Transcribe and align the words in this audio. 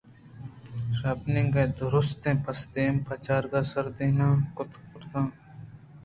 شپانکءَ 0.97 1.63
درٛستیں 1.77 2.37
پس 2.43 2.59
دیم 2.73 2.95
پہ 3.05 3.15
چَرَاگ 3.25 3.53
ءَ 3.59 3.69
سردیئان 3.71 4.39
کُت 4.55 4.71
ءُ 4.77 4.87
بُرتاں 4.89 5.27